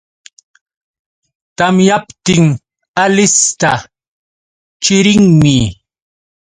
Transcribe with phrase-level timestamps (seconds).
[1.57, 2.43] Tamyaptin
[3.03, 3.71] Alista
[4.83, 5.57] chirinmi